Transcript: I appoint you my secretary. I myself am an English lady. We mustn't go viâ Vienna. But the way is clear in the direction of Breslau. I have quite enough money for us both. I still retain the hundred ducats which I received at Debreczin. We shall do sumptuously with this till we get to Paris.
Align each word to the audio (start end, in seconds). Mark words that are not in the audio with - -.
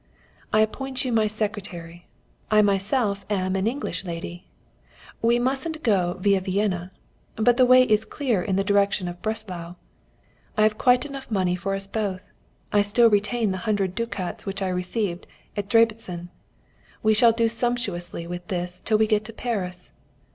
I 0.51 0.61
appoint 0.61 1.05
you 1.05 1.11
my 1.11 1.27
secretary. 1.27 2.07
I 2.49 2.63
myself 2.63 3.23
am 3.29 3.55
an 3.55 3.67
English 3.67 4.03
lady. 4.03 4.47
We 5.21 5.37
mustn't 5.37 5.83
go 5.83 6.17
viâ 6.19 6.41
Vienna. 6.43 6.91
But 7.35 7.57
the 7.57 7.67
way 7.67 7.83
is 7.83 8.03
clear 8.03 8.41
in 8.41 8.55
the 8.55 8.63
direction 8.63 9.07
of 9.07 9.21
Breslau. 9.21 9.75
I 10.57 10.63
have 10.63 10.79
quite 10.79 11.05
enough 11.05 11.29
money 11.29 11.55
for 11.55 11.75
us 11.75 11.85
both. 11.85 12.23
I 12.73 12.81
still 12.81 13.11
retain 13.11 13.51
the 13.51 13.59
hundred 13.69 13.93
ducats 13.93 14.43
which 14.47 14.63
I 14.63 14.69
received 14.69 15.27
at 15.55 15.69
Debreczin. 15.69 16.29
We 17.03 17.13
shall 17.13 17.31
do 17.31 17.47
sumptuously 17.47 18.25
with 18.25 18.47
this 18.47 18.81
till 18.83 18.97
we 18.97 19.05
get 19.05 19.23
to 19.25 19.33
Paris. 19.33 19.91